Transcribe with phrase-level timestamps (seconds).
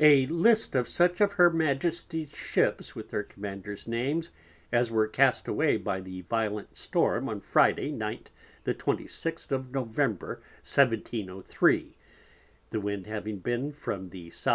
[0.00, 4.30] A LIST of such of Her Majesty's Ships, with their Commanders Names,
[4.70, 8.28] as were cast away by the Violent Storm on Friday Night
[8.64, 11.96] the 26_th of_ November 1703.
[12.68, 14.50] the Wind having been from the S.W.